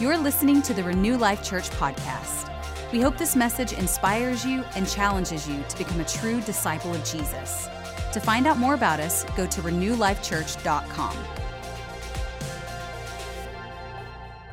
[0.00, 2.50] You're listening to the Renew Life Church podcast.
[2.90, 7.04] We hope this message inspires you and challenges you to become a true disciple of
[7.04, 7.68] Jesus.
[8.12, 11.16] To find out more about us, go to renewlifechurch.com.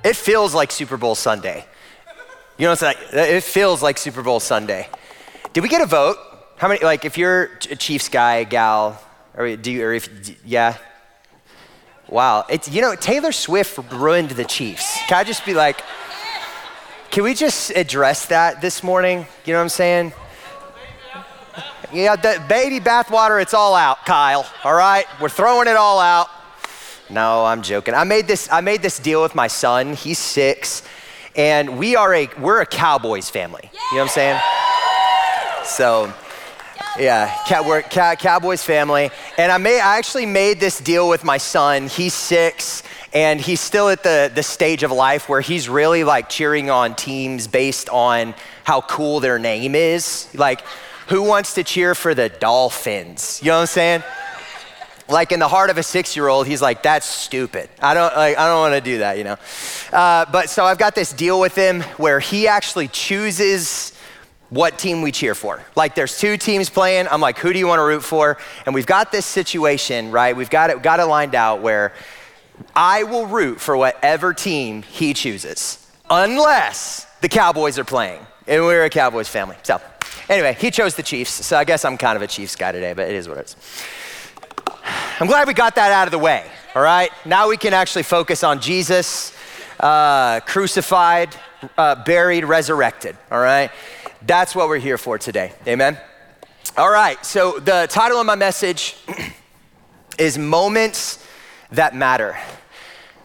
[0.04, 1.65] It feels like Super Bowl Sunday.
[2.60, 4.87] You know, it's like, it feels like Super Bowl Sunday.
[5.53, 6.17] Did we get a vote?
[6.58, 9.01] How many, like, if you're a Chiefs guy, gal,
[9.35, 10.78] or do you, or if, yeah?
[12.12, 12.46] Wow.
[12.49, 14.99] It's, you know, Taylor Swift ruined the Chiefs.
[15.07, 15.81] Can I just be like,
[17.09, 19.25] can we just address that this morning?
[19.45, 20.13] You know what I'm saying?
[21.93, 24.45] Yeah, the baby bathwater, it's all out, Kyle.
[24.63, 25.05] All right?
[25.21, 26.27] We're throwing it all out.
[27.09, 27.93] No, I'm joking.
[27.93, 29.93] I made this, I made this deal with my son.
[29.93, 30.83] He's six,
[31.35, 33.69] and we are a we're a Cowboys family.
[33.73, 34.39] You know what I'm saying?
[35.66, 36.13] So
[37.00, 39.12] yeah, we're cow, Cowboys family.
[39.38, 41.88] And I, made, I actually made this deal with my son.
[41.88, 42.84] He's six,
[43.14, 46.95] and he's still at the, the stage of life where he's really like cheering on
[46.95, 48.33] teams based on
[48.64, 50.28] how cool their name is.
[50.33, 50.61] Like,
[51.08, 53.39] who wants to cheer for the Dolphins?
[53.42, 54.03] You know what I'm saying?
[55.09, 57.70] Like in the heart of a six-year-old, he's like, "That's stupid.
[57.81, 59.36] I don't, like, I don't want to do that," you know.
[59.92, 63.91] Uh, but so I've got this deal with him where he actually chooses
[64.52, 65.63] what team we cheer for.
[65.75, 67.07] Like there's two teams playing.
[67.09, 68.38] I'm like, who do you want to root for?
[68.66, 70.35] And we've got this situation, right?
[70.35, 71.93] We've got it, got it lined out where
[72.75, 78.19] I will root for whatever team he chooses, unless the Cowboys are playing.
[78.45, 79.55] And we're a Cowboys family.
[79.63, 79.80] So
[80.30, 81.31] anyway, he chose the Chiefs.
[81.31, 83.45] So I guess I'm kind of a Chiefs guy today, but it is what it
[83.45, 83.55] is.
[85.19, 86.43] I'm glad we got that out of the way.
[86.75, 87.09] All right.
[87.25, 89.33] Now we can actually focus on Jesus,
[89.80, 91.36] uh, crucified,
[91.77, 93.15] uh, buried, resurrected.
[93.31, 93.71] All right.
[94.25, 95.52] That's what we're here for today.
[95.67, 95.97] Amen?
[96.77, 98.95] All right, so the title of my message
[100.19, 101.25] is Moments
[101.72, 102.38] That Matter.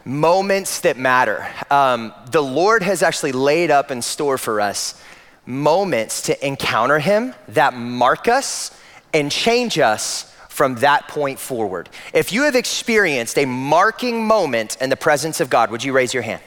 [0.03, 1.45] Moments that matter.
[1.69, 5.01] Um, the Lord has actually laid up in store for us
[5.45, 8.71] moments to encounter Him that mark us
[9.13, 11.89] and change us from that point forward.
[12.13, 16.13] If you have experienced a marking moment in the presence of God, would you raise
[16.13, 16.41] your hand?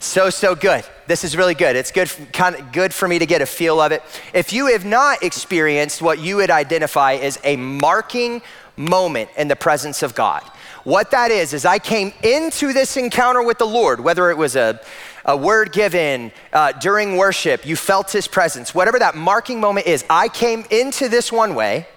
[0.00, 0.84] So, so good.
[1.08, 1.74] This is really good.
[1.74, 4.02] It's good, kind of good for me to get a feel of it.
[4.32, 8.42] If you have not experienced what you would identify as a marking
[8.76, 10.42] moment in the presence of God,
[10.84, 14.54] what that is, is I came into this encounter with the Lord, whether it was
[14.54, 14.80] a,
[15.24, 20.04] a word given uh, during worship, you felt his presence, whatever that marking moment is,
[20.08, 21.88] I came into this one way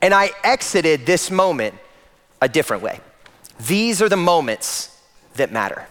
[0.00, 1.74] and I exited this moment
[2.40, 3.00] a different way.
[3.66, 4.96] These are the moments
[5.34, 5.86] that matter.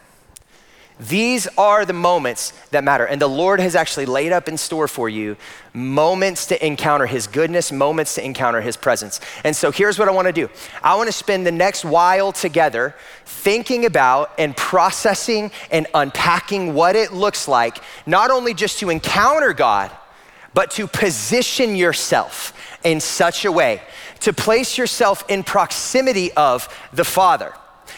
[1.01, 3.05] These are the moments that matter.
[3.05, 5.35] And the Lord has actually laid up in store for you
[5.73, 9.19] moments to encounter His goodness, moments to encounter His presence.
[9.43, 10.47] And so here's what I want to do
[10.83, 12.93] I want to spend the next while together
[13.25, 19.53] thinking about and processing and unpacking what it looks like, not only just to encounter
[19.53, 19.89] God,
[20.53, 23.81] but to position yourself in such a way
[24.19, 27.53] to place yourself in proximity of the Father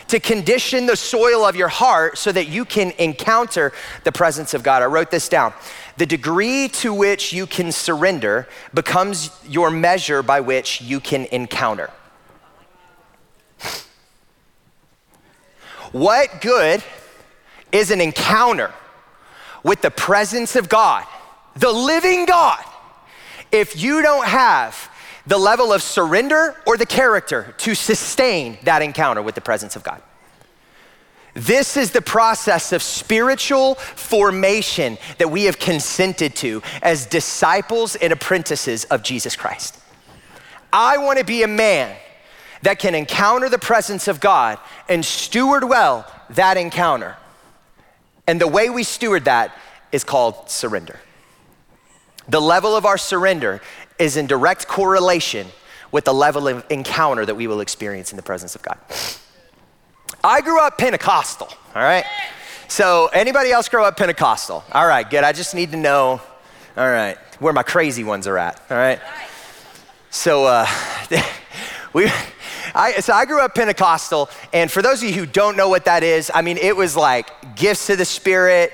[0.07, 4.63] to condition the soil of your heart so that you can encounter the presence of
[4.63, 4.81] God.
[4.81, 5.53] I wrote this down.
[5.97, 11.89] The degree to which you can surrender becomes your measure by which you can encounter.
[15.91, 16.83] What good
[17.71, 18.73] is an encounter
[19.63, 21.05] with the presence of God,
[21.55, 22.63] the living God,
[23.51, 24.89] if you don't have
[25.25, 29.84] the level of surrender or the character to sustain that encounter with the presence of
[29.84, 30.01] God.
[31.34, 38.13] This is the process of spiritual formation that we have consented to as disciples and
[38.13, 39.79] apprentices of Jesus Christ.
[40.72, 41.95] I want to be a man
[42.62, 47.17] that can encounter the presence of God and steward well that encounter.
[48.28, 49.57] And the way we steward that
[49.91, 51.00] is called surrender.
[52.28, 53.62] The level of our surrender
[54.03, 55.47] is in direct correlation
[55.89, 58.77] with the level of encounter that we will experience in the presence of God.
[60.21, 62.03] I grew up Pentecostal, all right?
[62.67, 64.63] So, anybody else grow up Pentecostal?
[64.73, 65.23] All right, good.
[65.23, 66.21] I just need to know,
[66.75, 69.00] all right, where my crazy ones are at, all right?
[70.09, 70.67] So, uh,
[71.94, 72.11] we,
[72.75, 75.85] I, so I grew up Pentecostal, and for those of you who don't know what
[75.85, 78.73] that is, I mean, it was like gifts to the Spirit,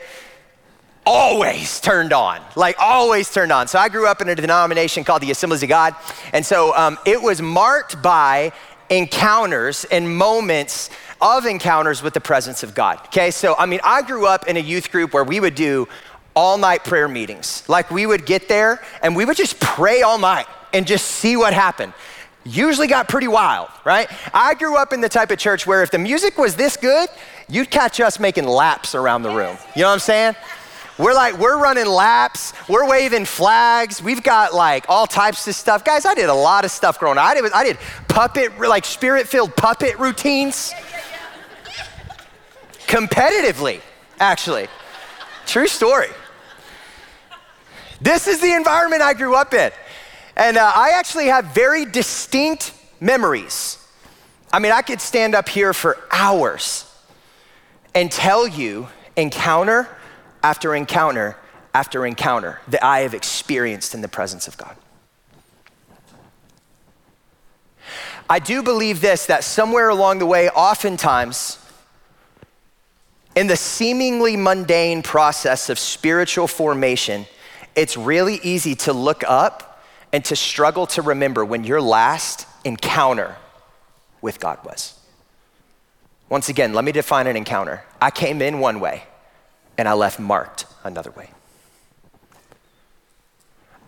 [1.05, 3.67] always turned on, like always turned on.
[3.67, 5.95] So I grew up in a denomination called the Assemblies of God.
[6.33, 8.51] And so um, it was marked by
[8.89, 10.89] encounters and moments
[11.21, 12.99] of encounters with the presence of God.
[13.07, 15.87] Okay, so I mean, I grew up in a youth group where we would do
[16.35, 17.63] all night prayer meetings.
[17.67, 21.35] Like we would get there and we would just pray all night and just see
[21.35, 21.93] what happened.
[22.45, 24.09] usually got pretty wild, right?
[24.33, 27.09] I grew up in the type of church where if the music was this good,
[27.47, 29.57] you'd catch us making laps around the room.
[29.75, 30.35] You know what I'm saying?
[30.99, 35.85] We're like, we're running laps, we're waving flags, we've got like all types of stuff.
[35.85, 37.23] Guys, I did a lot of stuff growing up.
[37.23, 37.77] I did, I did
[38.09, 40.73] puppet, like spirit filled puppet routines.
[42.85, 43.79] Competitively,
[44.19, 44.67] actually.
[45.45, 46.09] True story.
[48.01, 49.71] This is the environment I grew up in.
[50.35, 53.77] And uh, I actually have very distinct memories.
[54.51, 56.91] I mean, I could stand up here for hours
[57.95, 59.87] and tell you encounter
[60.43, 61.37] after encounter
[61.73, 64.75] after encounter that I have experienced in the presence of God.
[68.29, 71.57] I do believe this that somewhere along the way, oftentimes,
[73.35, 77.25] in the seemingly mundane process of spiritual formation,
[77.75, 83.35] it's really easy to look up and to struggle to remember when your last encounter
[84.21, 84.99] with God was.
[86.27, 87.83] Once again, let me define an encounter.
[88.01, 89.03] I came in one way
[89.79, 91.29] and I left marked another way.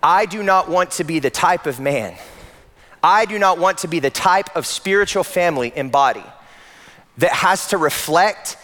[0.02, 2.16] I do not want to be the type of man,
[3.04, 6.24] I do not want to be the type of spiritual family and body
[7.18, 8.58] that has to reflect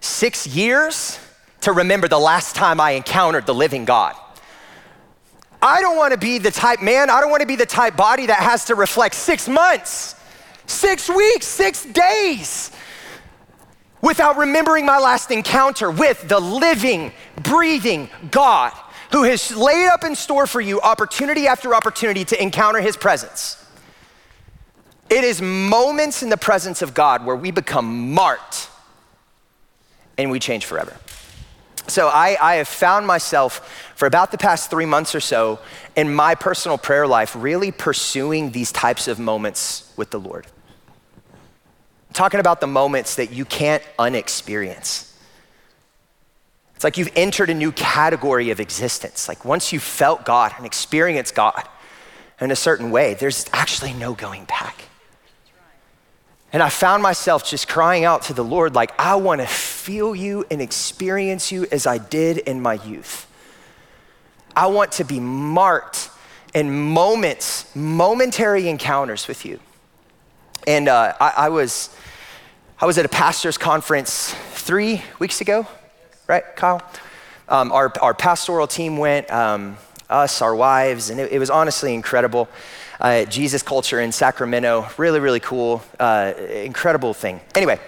[0.00, 1.20] six years
[1.60, 4.16] to remember the last time I encountered the living God.
[5.62, 7.96] I don't want to be the type man, I don't want to be the type
[7.96, 10.16] body that has to reflect six months,
[10.66, 12.72] six weeks, six days
[14.02, 17.12] without remembering my last encounter with the living,
[17.42, 18.72] breathing God
[19.12, 23.64] who has laid up in store for you opportunity after opportunity to encounter his presence.
[25.08, 28.68] It is moments in the presence of God where we become marked
[30.16, 30.96] and we change forever.
[31.88, 35.58] So I, I, have found myself for about the past three months or so
[35.96, 40.46] in my personal prayer life really pursuing these types of moments with the Lord
[42.12, 45.08] talking about the moments that you can't unexperience.
[46.74, 49.28] It's like you've entered a new category of existence.
[49.28, 51.62] Like once you've felt God and experienced God
[52.40, 54.82] in a certain way, there's actually no going back.
[56.52, 60.14] And I found myself just crying out to the Lord, like, I want to feel
[60.14, 63.26] you and experience you as I did in my youth.
[64.54, 66.10] I want to be marked
[66.52, 69.60] in moments, momentary encounters with you.
[70.66, 71.90] And uh, I, I, was
[72.80, 75.66] I was at a pastor's conference three weeks ago,
[76.28, 76.80] right, Kyle?
[77.48, 79.76] Um, our, our pastoral team went, um,
[80.08, 82.48] us, our wives, and it, it was honestly incredible.
[83.00, 87.40] Uh, Jesus culture in Sacramento, really, really cool, uh, incredible thing.
[87.56, 87.80] Anyway,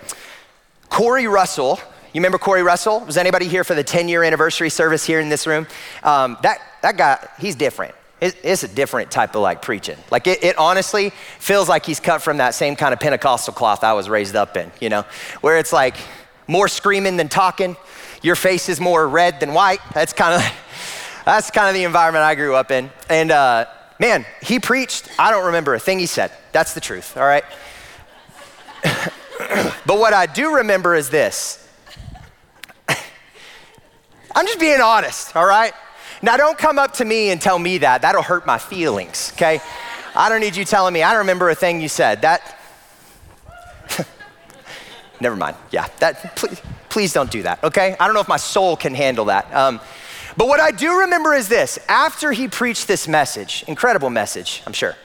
[0.88, 1.78] Corey Russell,
[2.12, 3.00] you remember Corey Russell?
[3.00, 5.68] Was anybody here for the 10 year anniversary service here in this room?
[6.02, 7.94] Um, that, that guy, he's different
[8.24, 9.98] it's a different type of like preaching.
[10.10, 13.84] Like it, it, honestly feels like he's cut from that same kind of Pentecostal cloth
[13.84, 15.04] I was raised up in, you know,
[15.40, 15.96] where it's like
[16.46, 17.76] more screaming than talking.
[18.22, 19.80] Your face is more red than white.
[19.92, 20.52] That's kind of
[21.24, 22.90] that's kind of the environment I grew up in.
[23.10, 23.66] And uh,
[23.98, 25.08] man, he preached.
[25.18, 26.32] I don't remember a thing he said.
[26.52, 27.16] That's the truth.
[27.16, 27.44] All right.
[29.86, 31.68] but what I do remember is this.
[34.34, 35.36] I'm just being honest.
[35.36, 35.74] All right.
[36.24, 38.00] Now, don't come up to me and tell me that.
[38.00, 39.60] That'll hurt my feelings, okay?
[40.16, 41.02] I don't need you telling me.
[41.02, 42.22] I don't remember a thing you said.
[42.22, 42.58] That,
[45.20, 45.54] never mind.
[45.70, 47.94] Yeah, that, please, please don't do that, okay?
[48.00, 49.54] I don't know if my soul can handle that.
[49.54, 49.82] Um,
[50.38, 54.72] but what I do remember is this after he preached this message, incredible message, I'm
[54.72, 54.96] sure.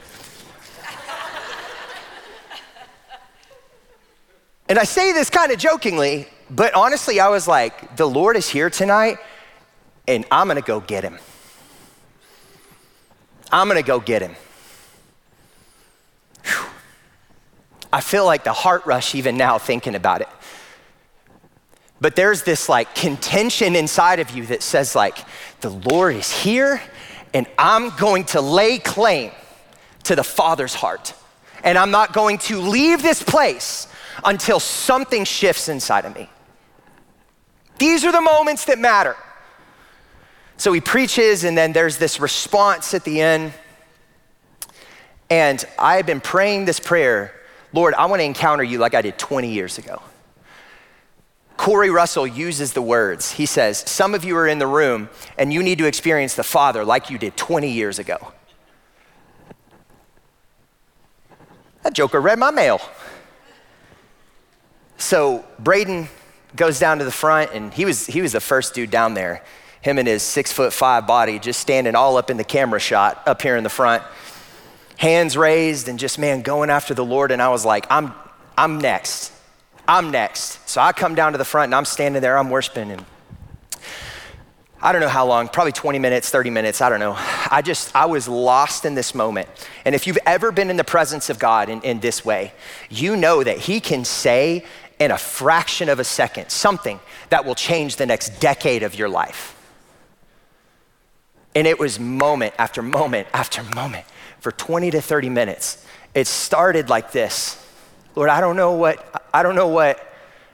[4.70, 8.48] and I say this kind of jokingly, but honestly, I was like, the Lord is
[8.48, 9.18] here tonight
[10.10, 11.20] and I'm gonna go get him.
[13.52, 14.36] I'm gonna go get him.
[16.44, 16.66] Whew.
[17.94, 20.28] I feel like the heart rush even now thinking about it.
[22.02, 25.18] But there's this like contention inside of you that says, like,
[25.62, 26.82] the Lord is here
[27.34, 29.32] and I'm going to lay claim
[30.06, 31.14] to the Father's heart.
[31.64, 33.88] And I'm not going to leave this place
[34.24, 36.30] until something shifts inside of me.
[37.78, 39.16] These are the moments that matter.
[40.60, 43.54] So he preaches, and then there's this response at the end.
[45.30, 47.34] And I've been praying this prayer
[47.72, 50.02] Lord, I want to encounter you like I did 20 years ago.
[51.56, 53.32] Corey Russell uses the words.
[53.34, 56.44] He says, Some of you are in the room and you need to experience the
[56.44, 58.34] Father like you did 20 years ago.
[61.84, 62.82] That joker read my mail.
[64.98, 66.10] So Braden
[66.56, 69.44] goes down to the front, and he was, he was the first dude down there
[69.82, 73.22] him and his six foot five body just standing all up in the camera shot
[73.26, 74.04] up here in the front.
[74.98, 77.32] hands raised and just, man, going after the Lord.
[77.32, 78.14] And I was like, I'm,
[78.58, 79.32] I'm next.
[79.88, 80.68] I'm next.
[80.70, 83.04] So I come down to the front and I'm standing there, I'm worshiping.
[84.82, 87.16] I don't know how long, probably 20 minutes, 30 minutes, I don't know.
[87.18, 89.50] I just, I was lost in this moment.
[89.84, 92.54] And if you've ever been in the presence of God in, in this way,
[92.90, 94.64] you know that He can say
[95.00, 99.10] in a fraction of a second something that will change the next decade of your
[99.10, 99.59] life.
[101.60, 104.06] And it was moment after moment after moment
[104.40, 105.86] for 20 to 30 minutes.
[106.16, 107.62] It started like this.
[108.16, 110.02] Lord, I don't know what I don't know what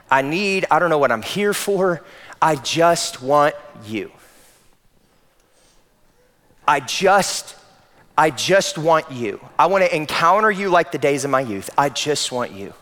[0.09, 0.65] I need.
[0.71, 2.03] I don't know what I'm here for.
[2.41, 3.53] I just want
[3.85, 4.12] you.
[6.67, 7.55] I just
[8.17, 9.39] I just want you.
[9.59, 11.69] I want to encounter you like the days of my youth.
[11.77, 12.74] I just want you.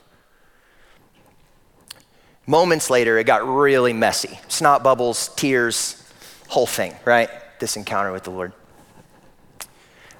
[2.48, 4.40] Moments later, it got really messy.
[4.48, 6.02] Snot bubbles, tears,
[6.48, 7.30] whole thing, right?
[7.64, 8.52] This encounter with the Lord.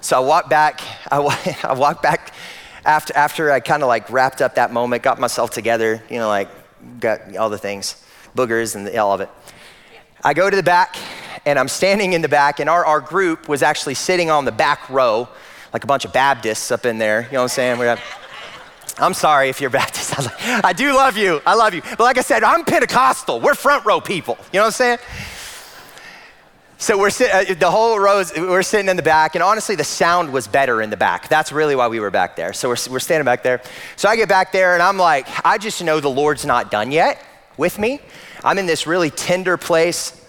[0.00, 0.80] So I walked back,
[1.12, 2.32] I, I walked back
[2.86, 6.28] after, after I kind of like wrapped up that moment, got myself together, you know,
[6.28, 6.48] like
[7.00, 8.02] got all the things,
[8.34, 9.28] boogers and the, all of it.
[10.24, 10.96] I go to the back
[11.44, 14.52] and I'm standing in the back, and our, our group was actually sitting on the
[14.52, 15.28] back row,
[15.74, 17.24] like a bunch of Baptists up in there.
[17.24, 17.78] You know what I'm saying?
[17.78, 18.00] We have,
[18.96, 20.14] I'm sorry if you're Baptist.
[20.64, 21.42] I do love you.
[21.44, 21.82] I love you.
[21.82, 23.38] But like I said, I'm Pentecostal.
[23.38, 24.38] We're front row people.
[24.50, 24.98] You know what I'm saying?
[26.76, 30.32] So we're uh, the whole rows, we're sitting in the back, and honestly, the sound
[30.32, 31.28] was better in the back.
[31.28, 32.52] That's really why we were back there.
[32.52, 33.62] So we're, we're standing back there.
[33.96, 36.90] So I get back there, and I'm like, I just know the Lord's not done
[36.90, 37.22] yet
[37.56, 38.00] with me.
[38.42, 40.20] I'm in this really tender place.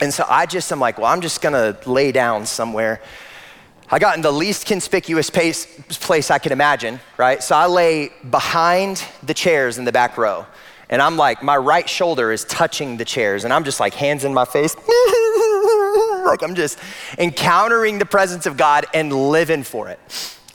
[0.00, 3.00] And so I just am like, well, I'm just gonna lay down somewhere.
[3.90, 5.66] I got in the least conspicuous place,
[6.00, 7.42] place I could imagine, right?
[7.42, 10.46] So I lay behind the chairs in the back row.
[10.88, 14.24] And I'm like, my right shoulder is touching the chairs, and I'm just like, hands
[14.24, 14.74] in my face.
[16.42, 16.78] I'm just
[17.18, 19.98] encountering the presence of God and living for it,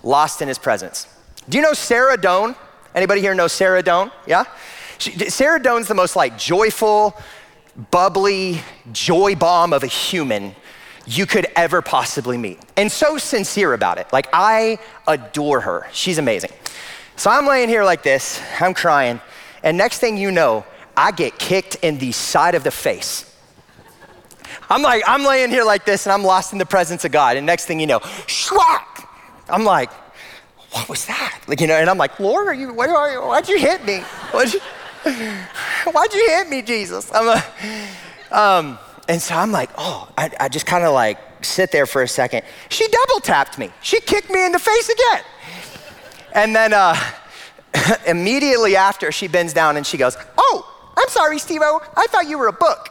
[0.03, 1.07] lost in his presence.
[1.49, 2.55] Do you know Sarah Doan?
[2.93, 4.11] Anybody here know Sarah Doan?
[4.27, 4.45] Yeah?
[4.97, 7.17] She, Sarah Doan's the most like joyful,
[7.89, 8.61] bubbly
[8.91, 10.55] joy bomb of a human
[11.07, 12.59] you could ever possibly meet.
[12.77, 14.11] And so sincere about it.
[14.13, 15.87] Like, I adore her.
[15.91, 16.51] She's amazing.
[17.15, 19.19] So I'm laying here like this, I'm crying,
[19.63, 23.30] and next thing you know, I get kicked in the side of the face
[24.71, 27.35] I'm like, I'm laying here like this and I'm lost in the presence of God.
[27.35, 29.05] And next thing you know, schwack!
[29.49, 29.91] I'm like,
[30.71, 31.41] what was that?
[31.45, 33.83] Like, you know, and I'm like, Lord, are you, what are you, why'd you hit
[33.83, 33.99] me?
[34.31, 34.61] Why'd you,
[35.91, 37.11] why'd you hit me, Jesus?
[37.13, 41.73] I'm a, um, and so I'm like, oh, I, I just kind of like sit
[41.73, 42.43] there for a second.
[42.69, 43.71] She double tapped me.
[43.81, 45.23] She kicked me in the face again.
[46.33, 46.95] And then uh,
[48.07, 52.37] immediately after, she bends down and she goes, oh, I'm sorry, Steve I thought you
[52.37, 52.90] were a book.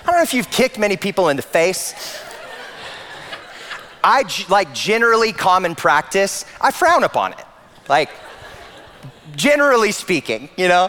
[0.00, 2.18] I don't know if you've kicked many people in the face.
[4.02, 7.44] I like generally common practice, I frown upon it.
[7.88, 8.10] Like,
[9.34, 10.88] generally speaking, you know?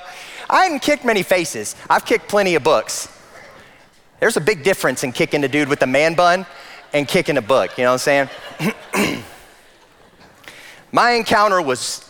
[0.50, 3.10] I haven't kicked many faces, I've kicked plenty of books.
[4.20, 6.46] There's a big difference in kicking a dude with a man bun
[6.94, 8.30] and kicking a book, you know what I'm
[9.00, 9.24] saying?
[10.92, 12.10] My encounter was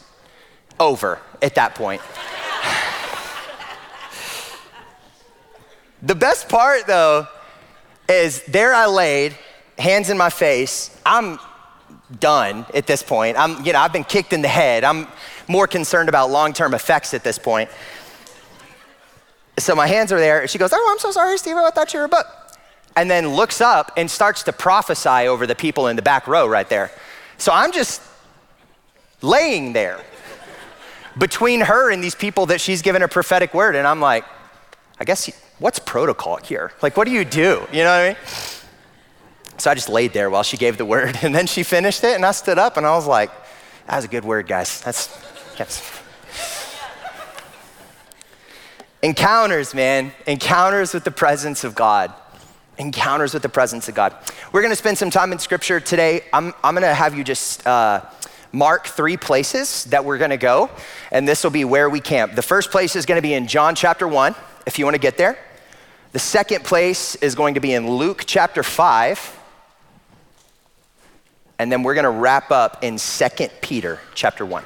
[0.80, 2.02] over at that point.
[6.02, 7.28] The best part, though,
[8.08, 9.36] is there I laid,
[9.78, 10.98] hands in my face.
[11.06, 11.40] I'm
[12.20, 13.38] done at this point.
[13.38, 14.84] I'm, you know, I've been kicked in the head.
[14.84, 15.08] I'm
[15.48, 17.70] more concerned about long-term effects at this point.
[19.58, 20.48] So my hands are there.
[20.48, 21.58] She goes, "Oh, I'm so sorry, Steve.
[21.58, 22.28] I thought you were a book."
[22.96, 26.48] And then looks up and starts to prophesy over the people in the back row
[26.48, 26.92] right there.
[27.38, 28.02] So I'm just
[29.22, 30.00] laying there
[31.18, 34.24] between her and these people that she's given a prophetic word, and I'm like,
[35.00, 35.30] I guess
[35.60, 36.72] what's protocol here?
[36.82, 37.68] Like, what do you do?
[37.72, 38.18] You know what I mean?
[39.58, 41.20] So I just laid there while she gave the word.
[41.24, 43.30] And then she finished it, and I stood up and I was like,
[43.88, 44.82] that was a good word, guys.
[44.82, 45.10] That's.
[49.02, 50.12] Encounters, man.
[50.28, 52.14] Encounters with the presence of God.
[52.78, 54.16] Encounters with the presence of God.
[54.52, 56.24] We're going to spend some time in scripture today.
[56.32, 58.02] I'm, I'm going to have you just uh,
[58.52, 60.70] mark three places that we're going to go,
[61.12, 62.36] and this will be where we camp.
[62.36, 64.36] The first place is going to be in John chapter 1,
[64.66, 65.38] if you want to get there.
[66.12, 69.40] The second place is going to be in Luke chapter 5.
[71.60, 73.28] And then we're going to wrap up in 2
[73.62, 74.64] Peter chapter 1.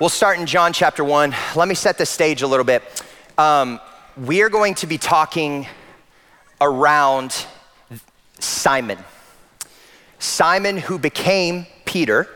[0.00, 1.32] We'll start in John chapter 1.
[1.54, 2.82] Let me set the stage a little bit.
[3.38, 3.78] Um,
[4.16, 5.68] we are going to be talking
[6.60, 7.46] around
[8.40, 8.98] Simon.
[10.18, 12.28] Simon, who became Peter,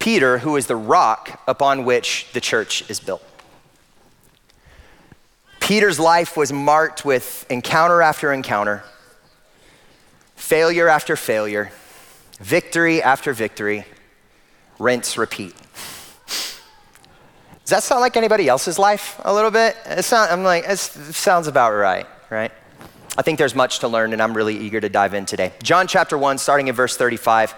[0.00, 3.22] Peter, who is the rock upon which the church is built.
[5.60, 8.82] Peter's life was marked with encounter after encounter,
[10.34, 11.70] failure after failure,
[12.40, 13.84] victory after victory,
[14.78, 15.54] rinse, repeat.
[16.26, 19.76] Does that sound like anybody else's life a little bit?
[19.84, 22.50] It sound, I'm like, it sounds about right, right?
[23.18, 25.52] I think there's much to learn, and I'm really eager to dive in today.
[25.62, 27.54] John chapter 1, starting in verse 35.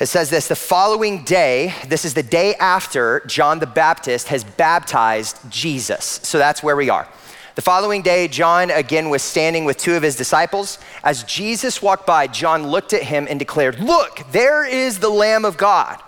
[0.00, 4.42] It says this the following day, this is the day after John the Baptist has
[4.42, 6.20] baptized Jesus.
[6.22, 7.06] So that's where we are.
[7.54, 10.78] The following day, John again was standing with two of his disciples.
[11.04, 15.44] As Jesus walked by, John looked at him and declared, Look, there is the Lamb
[15.44, 16.00] of God.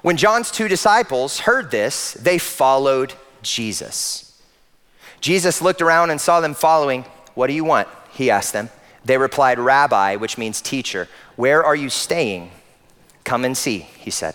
[0.00, 4.42] When John's two disciples heard this, they followed Jesus.
[5.20, 7.04] Jesus looked around and saw them following.
[7.34, 7.86] What do you want?
[8.10, 8.70] He asked them.
[9.04, 12.50] They replied, Rabbi, which means teacher, where are you staying?
[13.24, 14.34] Come and see, he said.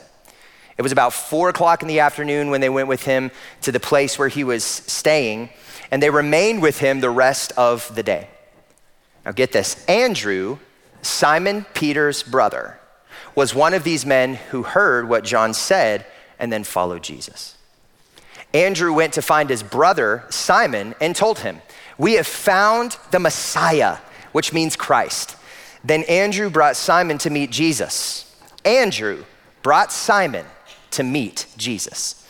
[0.77, 3.79] It was about four o'clock in the afternoon when they went with him to the
[3.79, 5.49] place where he was staying,
[5.89, 8.29] and they remained with him the rest of the day.
[9.25, 10.59] Now, get this Andrew,
[11.01, 12.79] Simon Peter's brother,
[13.35, 16.05] was one of these men who heard what John said
[16.39, 17.57] and then followed Jesus.
[18.53, 21.61] Andrew went to find his brother, Simon, and told him,
[21.97, 23.97] We have found the Messiah,
[24.31, 25.35] which means Christ.
[25.83, 28.26] Then Andrew brought Simon to meet Jesus.
[28.67, 29.23] Andrew
[29.63, 30.45] brought Simon
[30.91, 32.27] to meet Jesus.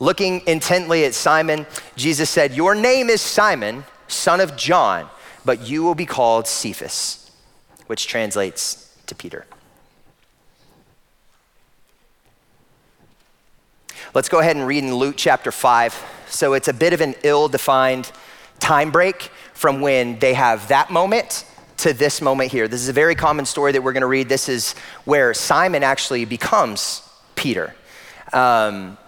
[0.00, 5.08] Looking intently at Simon, Jesus said, Your name is Simon, son of John,
[5.44, 7.30] but you will be called Cephas,
[7.86, 9.46] which translates to Peter.
[14.14, 16.04] Let's go ahead and read in Luke chapter 5.
[16.28, 18.10] So it's a bit of an ill defined
[18.58, 21.44] time break from when they have that moment
[21.78, 22.68] to this moment here.
[22.68, 24.28] This is a very common story that we're going to read.
[24.28, 27.74] This is where Simon actually becomes Peter.
[28.32, 28.98] Um,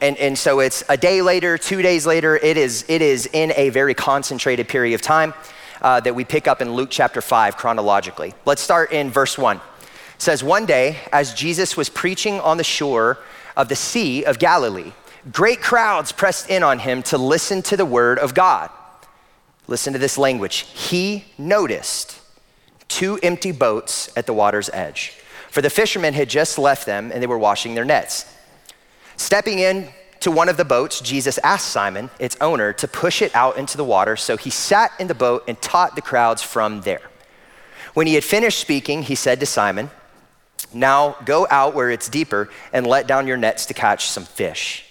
[0.00, 3.52] and, and so it's a day later, two days later, it is, it is in
[3.56, 5.32] a very concentrated period of time
[5.80, 8.34] uh, that we pick up in Luke chapter 5 chronologically.
[8.44, 9.56] Let's start in verse 1.
[9.56, 9.62] It
[10.18, 13.18] says, One day, as Jesus was preaching on the shore
[13.56, 14.92] of the Sea of Galilee,
[15.32, 18.70] great crowds pressed in on him to listen to the word of God.
[19.68, 20.66] Listen to this language.
[20.74, 22.20] He noticed
[22.88, 25.12] two empty boats at the water's edge,
[25.50, 28.24] for the fishermen had just left them and they were washing their nets.
[29.16, 33.34] Stepping in to one of the boats, Jesus asked Simon, its owner, to push it
[33.34, 34.16] out into the water.
[34.16, 37.02] So he sat in the boat and taught the crowds from there.
[37.94, 39.90] When he had finished speaking, he said to Simon,
[40.72, 44.84] Now go out where it's deeper and let down your nets to catch some fish.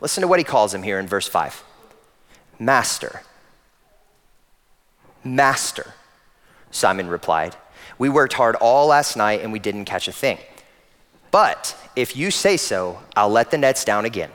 [0.00, 1.62] Listen to what he calls him here in verse 5
[2.58, 3.22] Master
[5.24, 5.94] Master,
[6.70, 7.56] Simon replied,
[7.98, 10.38] We worked hard all last night and we didn't catch a thing.
[11.30, 14.30] But if you say so, I'll let the nets down again.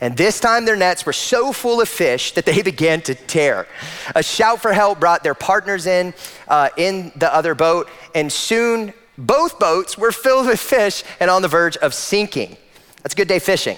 [0.00, 3.68] And this time their nets were so full of fish that they began to tear.
[4.14, 6.14] A shout for help brought their partners in
[6.48, 11.42] uh, in the other boat, and soon both boats were filled with fish and on
[11.42, 12.56] the verge of sinking.
[13.02, 13.76] That's a good day fishing.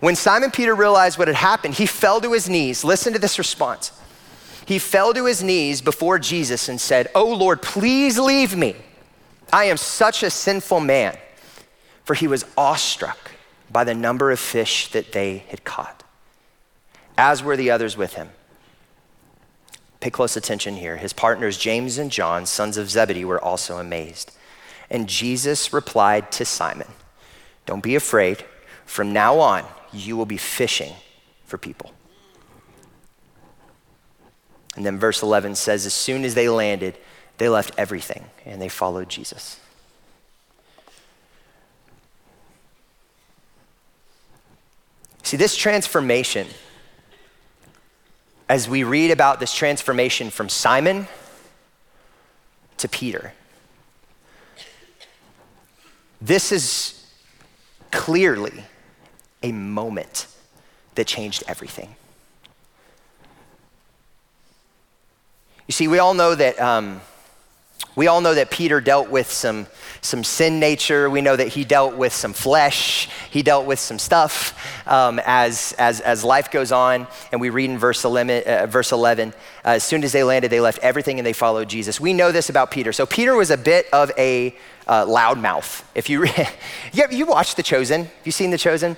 [0.00, 2.84] When Simon Peter realized what had happened, he fell to his knees.
[2.84, 3.92] Listen to this response
[4.68, 8.76] he fell to his knees before Jesus and said, Oh Lord, please leave me.
[9.50, 11.16] I am such a sinful man.
[12.04, 13.30] For he was awestruck
[13.70, 16.04] by the number of fish that they had caught,
[17.16, 18.28] as were the others with him.
[20.00, 20.98] Pay close attention here.
[20.98, 24.36] His partners, James and John, sons of Zebedee, were also amazed.
[24.90, 26.88] And Jesus replied to Simon,
[27.64, 28.44] Don't be afraid.
[28.84, 30.92] From now on, you will be fishing
[31.46, 31.90] for people.
[34.76, 36.96] And then verse 11 says, As soon as they landed,
[37.38, 39.60] they left everything and they followed Jesus.
[45.22, 46.46] See, this transformation,
[48.48, 51.06] as we read about this transformation from Simon
[52.78, 53.34] to Peter,
[56.20, 57.06] this is
[57.90, 58.64] clearly
[59.42, 60.26] a moment
[60.94, 61.94] that changed everything.
[65.68, 66.58] You see, we all know that.
[66.58, 67.02] Um,
[67.94, 69.66] we all know that Peter dealt with some,
[70.02, 71.10] some sin nature.
[71.10, 73.08] We know that he dealt with some flesh.
[73.28, 77.08] He dealt with some stuff um, as, as, as life goes on.
[77.32, 79.32] And we read in verse 11, uh, verse 11 uh,
[79.64, 82.00] as soon as they landed, they left everything and they followed Jesus.
[82.00, 82.92] We know this about Peter.
[82.92, 84.54] So Peter was a bit of a
[84.86, 85.82] uh, loudmouth.
[85.96, 86.24] If you,
[86.92, 88.96] you, you watched The Chosen, have you seen The Chosen?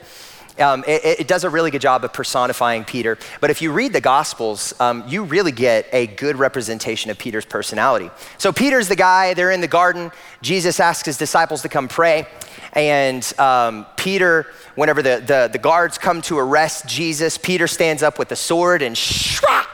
[0.60, 3.16] Um, it, it, does a really good job of personifying Peter.
[3.40, 7.46] But if you read the Gospels, um, you really get a good representation of Peter's
[7.46, 8.10] personality.
[8.36, 10.12] So Peter's the guy, they're in the garden.
[10.42, 12.26] Jesus asks his disciples to come pray.
[12.72, 18.18] And um, Peter, whenever the, the, the, guards come to arrest Jesus, Peter stands up
[18.18, 19.66] with a sword and shwah,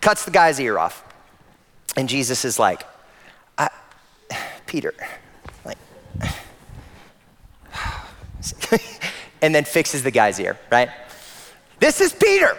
[0.00, 1.04] cuts the guy's ear off.
[1.96, 2.82] And Jesus is like,
[4.66, 4.94] Peter,
[5.64, 5.78] like,
[9.42, 10.90] and then fixes the guy's ear, right?
[11.78, 12.56] This is Peter.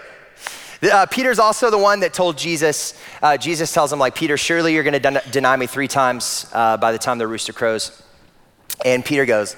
[0.81, 4.73] Uh, Peter's also the one that told Jesus, uh, Jesus tells him, like, Peter, surely
[4.73, 8.01] you're going to den- deny me three times uh, by the time the rooster crows.
[8.83, 9.55] And Peter goes,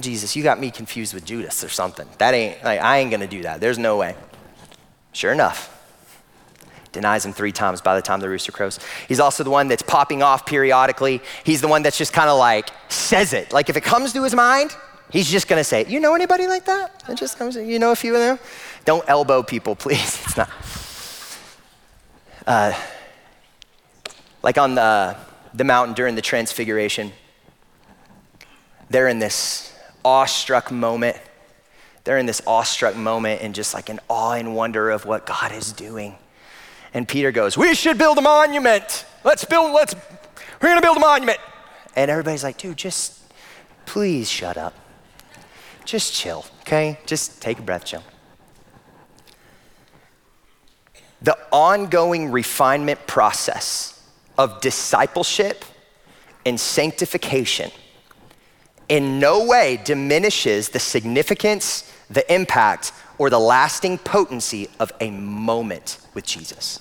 [0.00, 2.06] Jesus, you got me confused with Judas or something.
[2.18, 3.60] That ain't, like, I ain't going to do that.
[3.60, 4.16] There's no way.
[5.12, 5.74] Sure enough,
[6.92, 8.78] denies him three times by the time the rooster crows.
[9.08, 11.22] He's also the one that's popping off periodically.
[11.44, 13.52] He's the one that's just kind of like says it.
[13.52, 14.76] Like if it comes to his mind,
[15.10, 15.84] he's just going to say.
[15.86, 17.04] You know anybody like that?
[17.08, 18.38] It just comes, you know a few of them?
[18.84, 20.22] Don't elbow people, please.
[20.24, 20.50] It's not.
[22.46, 22.72] Uh,
[24.42, 25.16] like on the,
[25.54, 27.12] the mountain during the transfiguration,
[28.90, 31.16] they're in this awestruck moment.
[32.04, 35.52] They're in this awestruck moment and just like an awe and wonder of what God
[35.52, 36.16] is doing.
[36.94, 39.04] And Peter goes, We should build a monument.
[39.24, 39.94] Let's build, let's,
[40.62, 41.38] we're gonna build a monument.
[41.94, 43.20] And everybody's like, Dude, just
[43.84, 44.74] please shut up.
[45.88, 46.98] Just chill, okay?
[47.06, 48.02] Just take a breath, chill.
[51.22, 55.64] The ongoing refinement process of discipleship
[56.44, 57.70] and sanctification
[58.90, 66.00] in no way diminishes the significance, the impact, or the lasting potency of a moment
[66.12, 66.80] with Jesus.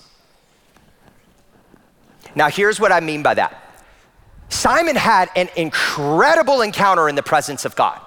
[2.36, 3.56] Now, here's what I mean by that
[4.50, 8.02] Simon had an incredible encounter in the presence of God.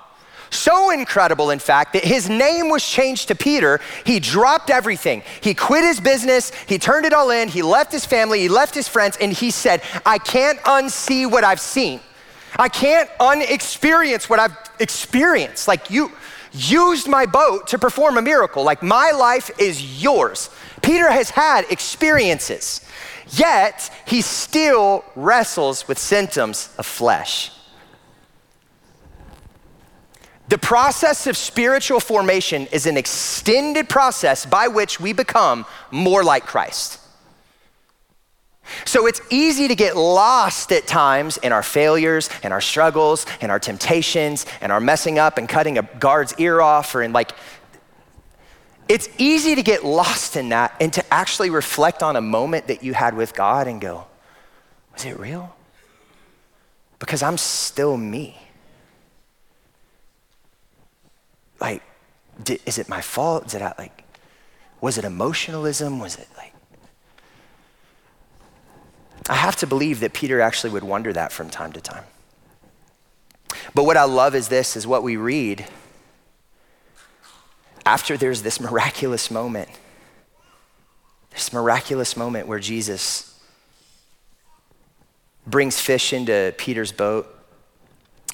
[0.50, 3.80] So incredible, in fact, that his name was changed to Peter.
[4.04, 5.22] He dropped everything.
[5.40, 6.52] He quit his business.
[6.66, 7.48] He turned it all in.
[7.48, 8.40] He left his family.
[8.40, 9.16] He left his friends.
[9.20, 12.00] And he said, I can't unsee what I've seen.
[12.58, 15.68] I can't unexperience what I've experienced.
[15.68, 16.10] Like you,
[16.52, 18.64] used my boat to perform a miracle.
[18.64, 20.50] Like my life is yours.
[20.82, 22.80] Peter has had experiences,
[23.28, 27.52] yet he still wrestles with symptoms of flesh.
[30.50, 36.44] The process of spiritual formation is an extended process by which we become more like
[36.44, 36.98] Christ.
[38.84, 43.52] So it's easy to get lost at times in our failures and our struggles and
[43.52, 47.30] our temptations and our messing up and cutting a guard's ear off or in like,
[48.88, 52.82] it's easy to get lost in that and to actually reflect on a moment that
[52.82, 54.04] you had with God and go,
[54.94, 55.54] was it real?
[56.98, 58.36] Because I'm still me.
[61.60, 61.82] Like,
[62.42, 63.48] did, is it my fault?
[63.48, 64.04] Did I like,
[64.80, 65.98] was it emotionalism?
[65.98, 66.54] Was it like,
[69.28, 72.04] I have to believe that Peter actually would wonder that from time to time.
[73.74, 75.66] But what I love is this is what we read
[77.84, 79.68] after there's this miraculous moment.
[81.30, 83.38] This miraculous moment where Jesus
[85.46, 87.32] brings fish into Peter's boat.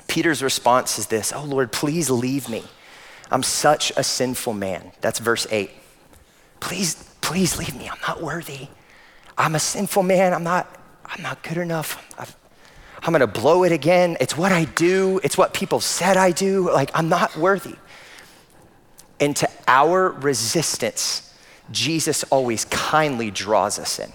[0.07, 2.65] Peter's response is this Oh Lord, please leave me.
[3.31, 4.93] I'm such a sinful man.
[5.01, 5.71] That's verse 8.
[6.61, 7.89] Please, please leave me.
[7.89, 8.69] I'm not worthy.
[9.37, 10.33] I'm a sinful man.
[10.33, 12.03] I'm not, I'm not good enough.
[12.19, 12.27] i
[13.07, 14.17] am going to blow it again.
[14.21, 16.71] It's what I do, it's what people said I do.
[16.71, 17.77] Like, I'm not worthy.
[19.19, 21.35] And to our resistance,
[21.71, 24.12] Jesus always kindly draws us in.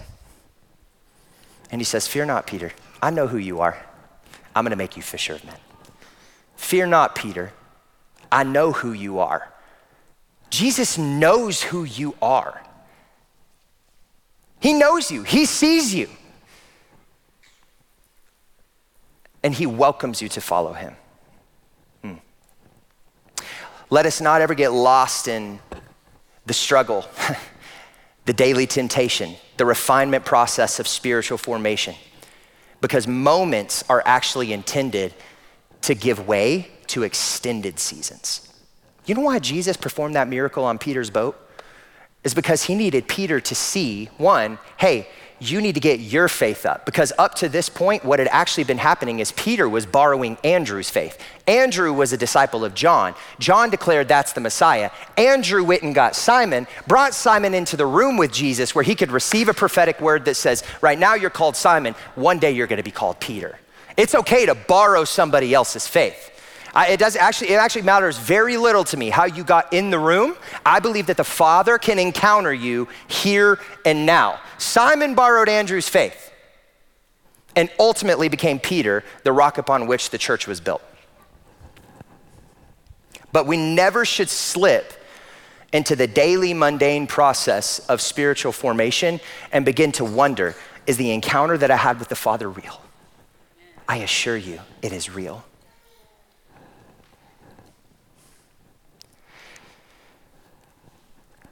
[1.70, 2.72] And he says, Fear not, Peter.
[3.02, 3.76] I know who you are.
[4.54, 5.56] I'm going to make you fisher of men.
[6.56, 7.52] Fear not, Peter.
[8.32, 9.52] I know who you are.
[10.48, 12.62] Jesus knows who you are.
[14.58, 16.08] He knows you, He sees you.
[19.42, 20.96] And He welcomes you to follow Him.
[22.02, 22.14] Hmm.
[23.90, 25.58] Let us not ever get lost in
[26.46, 27.04] the struggle,
[28.24, 31.94] the daily temptation, the refinement process of spiritual formation,
[32.80, 35.12] because moments are actually intended
[35.82, 38.48] to give way to extended seasons.
[39.04, 41.38] You know why Jesus performed that miracle on Peter's boat?
[42.24, 45.08] is because he needed Peter to see one, hey,
[45.40, 46.86] you need to get your faith up.
[46.86, 50.88] Because up to this point, what had actually been happening is Peter was borrowing Andrew's
[50.88, 51.18] faith.
[51.48, 53.16] Andrew was a disciple of John.
[53.40, 54.92] John declared that's the Messiah.
[55.16, 59.10] Andrew went and got Simon, brought Simon into the room with Jesus where he could
[59.10, 62.84] receive a prophetic word that says, right now you're called Simon, one day you're gonna
[62.84, 63.58] be called Peter.
[63.96, 66.28] It's okay to borrow somebody else's faith.
[66.74, 69.90] I, it does actually, it actually matters very little to me how you got in
[69.90, 70.36] the room.
[70.64, 74.40] I believe that the Father can encounter you here and now.
[74.58, 76.32] Simon borrowed Andrew's faith
[77.54, 80.82] and ultimately became Peter, the rock upon which the church was built.
[83.32, 84.92] But we never should slip
[85.72, 89.20] into the daily mundane process of spiritual formation
[89.52, 90.54] and begin to wonder
[90.86, 92.82] is the encounter that I had with the Father real?
[93.88, 95.44] I assure you, it is real.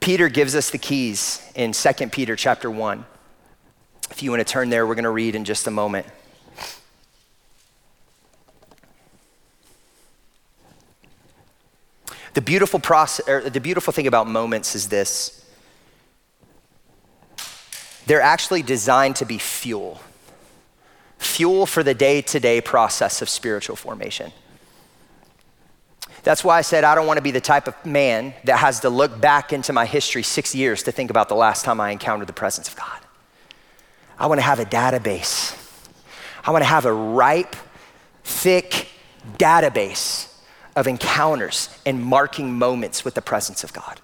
[0.00, 3.04] Peter gives us the keys in 2 Peter chapter 1.
[4.10, 6.06] If you want to turn there, we're going to read in just a moment.
[12.32, 15.44] The beautiful process, or the beautiful thing about moments is this.
[18.06, 20.00] They're actually designed to be fuel.
[21.18, 24.32] Fuel for the day-to-day process of spiritual formation.
[26.22, 28.80] That's why I said I don't want to be the type of man that has
[28.80, 31.90] to look back into my history six years to think about the last time I
[31.90, 33.00] encountered the presence of God.
[34.18, 35.56] I want to have a database.
[36.44, 37.56] I want to have a ripe,
[38.22, 38.88] thick
[39.38, 40.32] database
[40.76, 44.00] of encounters and marking moments with the presence of God.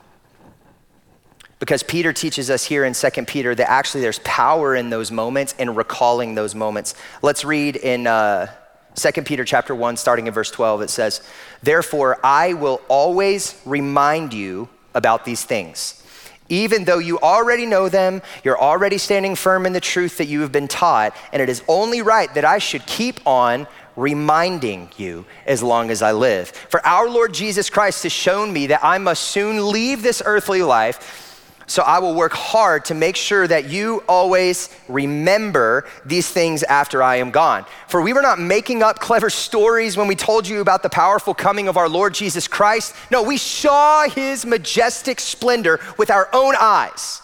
[1.59, 5.55] Because Peter teaches us here in 2 Peter that actually there's power in those moments
[5.59, 6.95] and recalling those moments.
[7.23, 8.53] Let's read in uh,
[8.97, 10.83] 2 Peter chapter 1, starting in verse 12.
[10.83, 11.21] It says,
[11.63, 16.03] Therefore, I will always remind you about these things.
[16.49, 20.41] Even though you already know them, you're already standing firm in the truth that you
[20.41, 25.25] have been taught, and it is only right that I should keep on reminding you
[25.47, 26.49] as long as I live.
[26.51, 30.63] For our Lord Jesus Christ has shown me that I must soon leave this earthly
[30.63, 31.26] life.
[31.69, 37.03] So I will work hard to make sure that you always remember these things after
[37.03, 37.67] I am gone.
[37.89, 41.35] For we were not making up clever stories when we told you about the powerful
[41.35, 42.95] coming of our Lord Jesus Christ.
[43.11, 47.21] No, we saw his majestic splendor with our own eyes.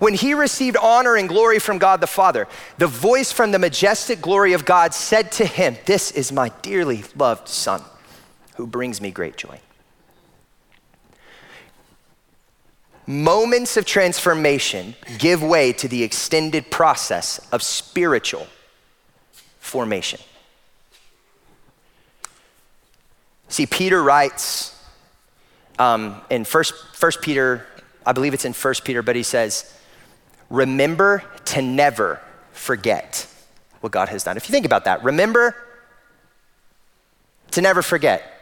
[0.00, 4.20] When he received honor and glory from God the Father, the voice from the majestic
[4.20, 7.82] glory of God said to him, This is my dearly loved Son,
[8.56, 9.60] who brings me great joy.
[13.10, 18.46] Moments of transformation give way to the extended process of spiritual
[19.58, 20.20] formation.
[23.48, 24.80] See, Peter writes
[25.80, 27.66] um, in First, First Peter,
[28.06, 29.76] I believe it's in First Peter, but he says,
[30.48, 32.20] remember to never
[32.52, 33.26] forget
[33.80, 34.36] what God has done.
[34.36, 35.56] If you think about that, remember
[37.50, 38.39] to never forget.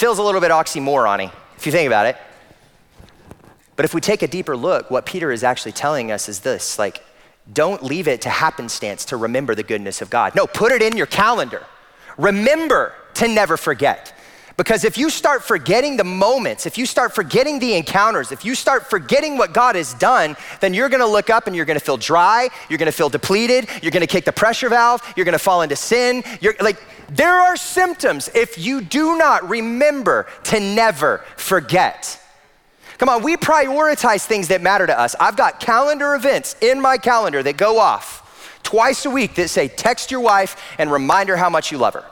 [0.00, 2.16] Feels a little bit oxymorony if you think about it.
[3.76, 6.78] But if we take a deeper look, what Peter is actually telling us is this
[6.78, 7.04] like,
[7.52, 10.34] don't leave it to happenstance to remember the goodness of God.
[10.34, 11.66] No, put it in your calendar.
[12.16, 14.14] Remember to never forget.
[14.56, 18.54] Because if you start forgetting the moments, if you start forgetting the encounters, if you
[18.54, 21.96] start forgetting what God has done, then you're gonna look up and you're gonna feel
[21.98, 25.76] dry, you're gonna feel depleted, you're gonna kick the pressure valve, you're gonna fall into
[25.76, 26.22] sin.
[26.40, 26.78] You're like,
[27.10, 32.20] there are symptoms if you do not remember to never forget.
[32.98, 35.16] Come on, we prioritize things that matter to us.
[35.18, 39.68] I've got calendar events in my calendar that go off twice a week that say,
[39.68, 42.04] text your wife and remind her how much you love her.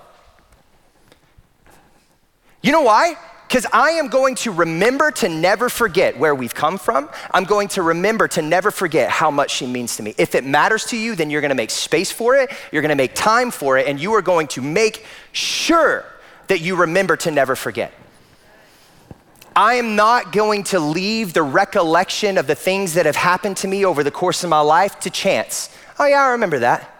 [2.62, 3.14] You know why?
[3.48, 7.08] Because I am going to remember to never forget where we've come from.
[7.30, 10.14] I'm going to remember to never forget how much she means to me.
[10.18, 12.90] If it matters to you, then you're going to make space for it, you're going
[12.90, 16.04] to make time for it, and you are going to make sure
[16.48, 17.90] that you remember to never forget.
[19.56, 23.68] I am not going to leave the recollection of the things that have happened to
[23.68, 25.74] me over the course of my life to chance.
[25.98, 26.97] Oh, yeah, I remember that.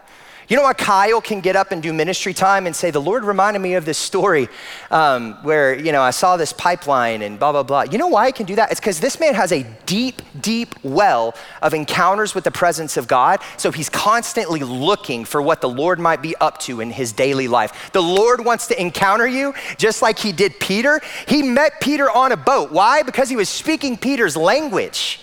[0.48, 3.22] You know why Kyle can get up and do ministry time and say, The Lord
[3.22, 4.48] reminded me of this story
[4.90, 7.82] um, where, you know, I saw this pipeline and blah, blah, blah.
[7.82, 8.70] You know why he can do that?
[8.70, 13.06] It's because this man has a deep, deep well of encounters with the presence of
[13.06, 13.40] God.
[13.58, 17.46] So he's constantly looking for what the Lord might be up to in his daily
[17.46, 17.90] life.
[17.92, 21.02] The Lord wants to encounter you just like he did Peter.
[21.26, 22.72] He met Peter on a boat.
[22.72, 23.02] Why?
[23.02, 25.20] Because he was speaking Peter's language.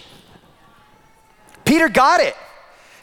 [1.63, 2.35] Peter got it.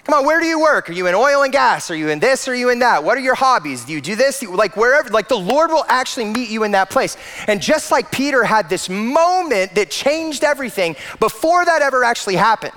[0.04, 0.90] Come on, where do you work?
[0.90, 1.88] Are you in oil and gas?
[1.90, 2.48] Are you in this?
[2.48, 3.04] Are you in that?
[3.04, 3.84] What are your hobbies?
[3.84, 4.42] Do you do this?
[4.42, 7.16] Like wherever, like the Lord will actually meet you in that place.
[7.46, 12.74] And just like Peter had this moment that changed everything, before that ever actually happened,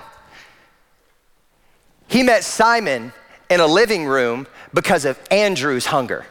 [2.08, 3.12] he met Simon
[3.50, 6.28] in a living room because of Andrew's hunger.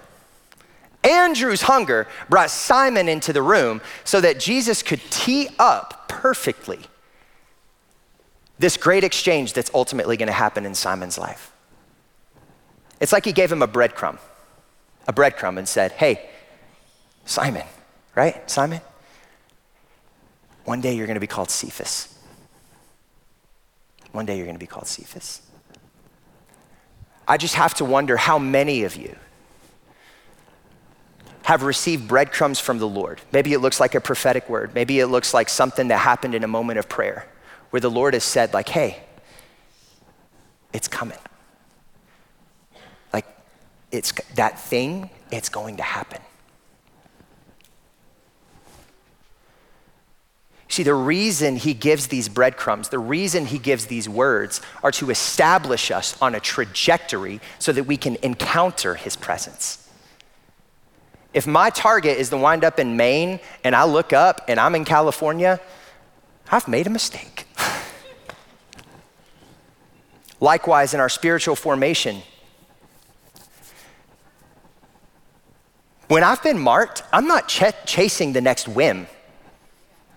[1.02, 6.80] Andrew's hunger brought Simon into the room so that Jesus could tee up perfectly
[8.58, 11.52] this great exchange that's ultimately going to happen in Simon's life.
[13.00, 14.18] It's like he gave him a breadcrumb.
[15.06, 16.30] a breadcrumb and said, Hey,
[17.26, 17.64] Simon,
[18.14, 18.48] right?
[18.50, 18.80] Simon,
[20.64, 22.16] one day you're going to be called Cephas.
[24.12, 25.42] One day you're going to be called Cephas.
[27.26, 29.16] I just have to wonder how many of you
[31.42, 33.20] have received breadcrumbs from the Lord.
[33.32, 34.74] Maybe it looks like a prophetic word.
[34.74, 37.26] Maybe it looks like something that happened in a moment of prayer
[37.74, 39.02] where the Lord has said, like, hey,
[40.72, 41.18] it's coming.
[43.12, 43.26] Like,
[43.90, 46.20] it's that thing, it's going to happen.
[50.68, 55.10] See, the reason he gives these breadcrumbs, the reason he gives these words are to
[55.10, 59.84] establish us on a trajectory so that we can encounter his presence.
[61.32, 64.76] If my target is to wind up in Maine and I look up and I'm
[64.76, 65.58] in California,
[66.52, 67.43] I've made a mistake.
[70.44, 72.20] Likewise, in our spiritual formation,
[76.08, 79.06] when I've been marked, I'm not ch- chasing the next whim.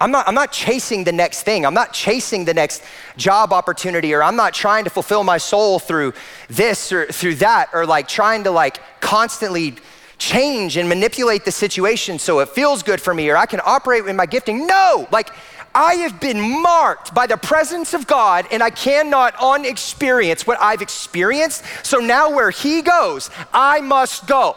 [0.02, 1.66] I'm not, I'm not chasing the next thing.
[1.66, 2.84] I'm not chasing the next
[3.16, 6.14] job opportunity, or I'm not trying to fulfill my soul through
[6.50, 9.76] this or through that, or like trying to like constantly
[10.18, 14.06] change and manipulate the situation so it feels good for me or I can operate
[14.06, 14.66] in my gifting.
[14.68, 15.30] No, like
[15.78, 20.82] I have been marked by the presence of God and I cannot unexperience what I've
[20.82, 21.64] experienced.
[21.84, 24.56] So now where He goes, I must go.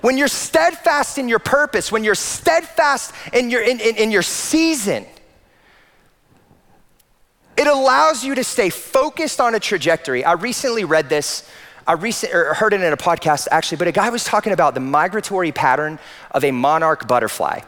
[0.00, 4.22] When you're steadfast in your purpose, when you're steadfast in your, in, in, in your
[4.22, 5.04] season,
[7.58, 10.24] it allows you to stay focused on a trajectory.
[10.24, 11.46] I recently read this
[11.86, 14.72] I recently er, heard it in a podcast actually, but a guy was talking about
[14.72, 15.98] the migratory pattern
[16.30, 17.60] of a monarch butterfly.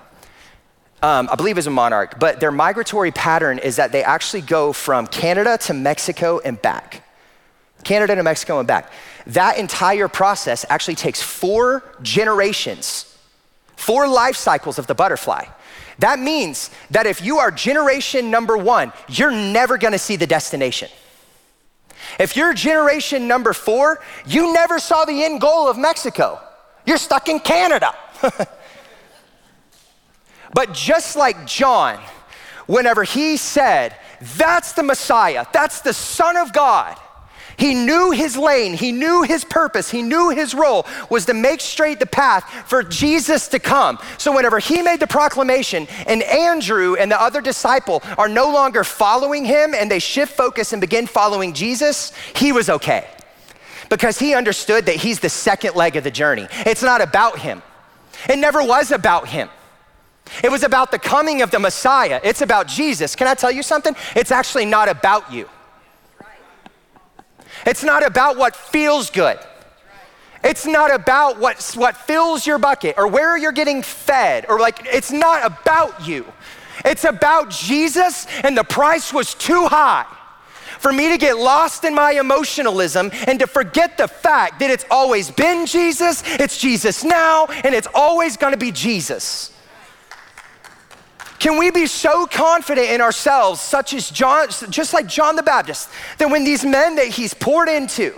[1.03, 4.73] Um, I believe it's a monarch, but their migratory pattern is that they actually go
[4.73, 7.03] from Canada to Mexico and back.
[7.83, 8.93] Canada to Mexico and back.
[9.27, 13.19] That entire process actually takes four generations,
[13.75, 15.47] four life cycles of the butterfly.
[15.99, 20.88] That means that if you are generation number one, you're never gonna see the destination.
[22.21, 26.41] If you're generation number four, you never saw the end goal of Mexico.
[26.87, 27.93] You're stuck in Canada.
[30.53, 31.99] but just like John,
[32.67, 33.97] whenever he said,
[34.37, 36.99] That's the Messiah, that's the Son of God,
[37.57, 41.61] he knew his lane, he knew his purpose, he knew his role was to make
[41.61, 43.99] straight the path for Jesus to come.
[44.19, 48.85] So, whenever he made the proclamation, and Andrew and the other disciple are no longer
[48.85, 53.07] following him and they shift focus and begin following Jesus, he was okay.
[53.88, 56.49] Because he understood that he's the second leg of the journey.
[56.51, 57.62] It's not about him,
[58.29, 59.49] it never was about him.
[60.42, 62.21] It was about the coming of the Messiah.
[62.23, 63.14] It's about Jesus.
[63.16, 63.95] Can I tell you something?
[64.16, 65.49] It's actually not about you.
[67.66, 69.38] It's not about what feels good.
[70.45, 74.81] It's not about what, what fills your bucket or where you're getting fed or like,
[74.87, 76.27] it's not about you.
[76.85, 80.07] It's about Jesus, and the price was too high
[80.81, 84.85] for me to get lost in my emotionalism and to forget the fact that it's
[84.90, 89.53] always been Jesus, it's Jesus now, and it's always gonna be Jesus.
[91.43, 95.89] Can we be so confident in ourselves, such as John, just like John the Baptist,
[96.19, 98.15] that when these men that he's poured into,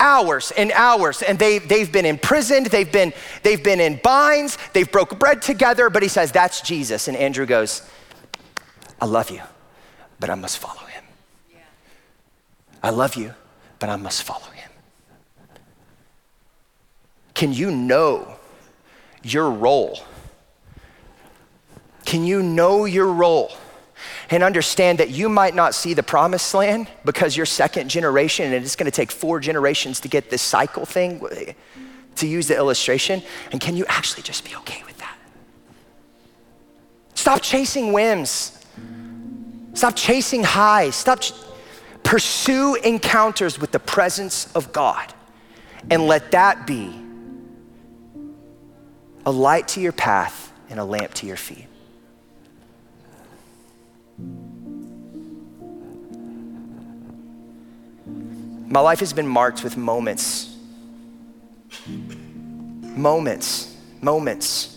[0.00, 4.90] hours and hours and they, they've been imprisoned they've been, they've been in binds they've
[4.92, 7.08] broke bread together but he says that's jesus.
[7.08, 7.82] And andrew goes
[9.00, 9.42] i love you
[10.20, 11.04] but i must follow him.
[12.80, 13.34] I love you
[13.80, 14.70] but i must follow him.
[17.34, 18.36] Can you know
[19.24, 19.98] your role
[22.08, 23.52] can you know your role
[24.30, 28.64] and understand that you might not see the promised land because you're second generation and
[28.64, 31.20] it's going to take four generations to get this cycle thing,
[32.16, 33.22] to use the illustration?
[33.52, 35.18] And can you actually just be okay with that?
[37.12, 38.58] Stop chasing whims.
[39.74, 40.94] Stop chasing highs.
[40.94, 41.20] Stop.
[41.20, 41.34] Ch-
[42.04, 45.12] pursue encounters with the presence of God
[45.90, 46.98] and let that be
[49.26, 51.66] a light to your path and a lamp to your feet.
[58.68, 60.54] My life has been marked with moments.
[61.86, 64.76] Moments, moments.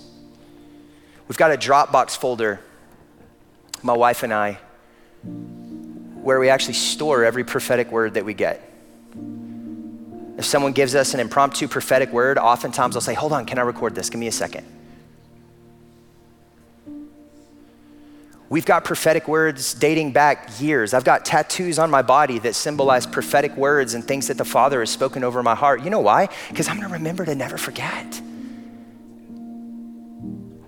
[1.27, 2.61] We've got a Dropbox folder,
[3.83, 4.59] my wife and I,
[5.23, 8.61] where we actually store every prophetic word that we get.
[10.37, 13.61] If someone gives us an impromptu prophetic word, oftentimes I'll say, Hold on, can I
[13.61, 14.09] record this?
[14.09, 14.65] Give me a second.
[18.51, 20.93] We've got prophetic words dating back years.
[20.93, 24.81] I've got tattoos on my body that symbolize prophetic words and things that the Father
[24.81, 25.85] has spoken over my heart.
[25.85, 26.27] You know why?
[26.49, 28.21] Because I'm going to remember to never forget.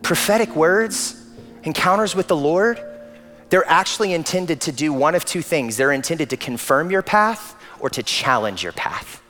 [0.01, 1.21] Prophetic words,
[1.63, 2.81] encounters with the Lord,
[3.49, 5.75] they're actually intended to do one of two things.
[5.75, 9.21] They're intended to confirm your path or to challenge your path.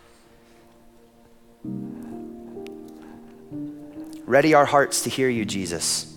[4.27, 6.12] Ready our hearts to hear you, Jesus.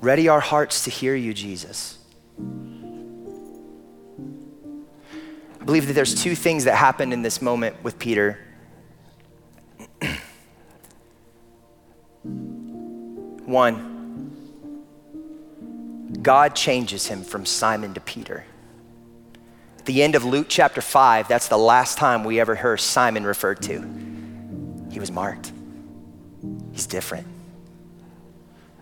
[0.00, 1.98] Ready our hearts to hear you, Jesus.
[5.60, 8.38] I believe that there's two things that happened in this moment with Peter.
[13.46, 13.96] One,
[16.22, 18.44] God changes him from Simon to Peter.
[19.78, 23.24] At the end of Luke chapter 5, that's the last time we ever hear Simon
[23.24, 23.80] referred to.
[24.90, 25.52] He was marked,
[26.72, 27.26] he's different.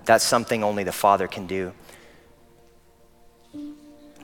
[0.04, 1.72] That's something only the Father can do.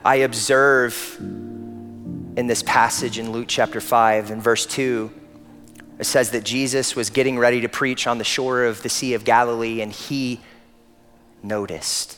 [0.03, 5.11] I observe in this passage in Luke chapter 5 in verse 2,
[5.99, 9.13] it says that Jesus was getting ready to preach on the shore of the Sea
[9.13, 10.41] of Galilee and he
[11.43, 12.17] noticed.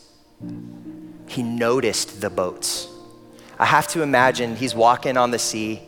[1.27, 2.87] He noticed the boats.
[3.59, 5.81] I have to imagine he's walking on the sea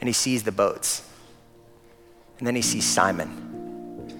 [0.00, 1.02] and he sees the boats.
[2.38, 3.43] And then he sees Simon.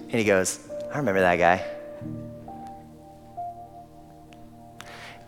[0.09, 0.59] And he goes,
[0.93, 1.65] I remember that guy.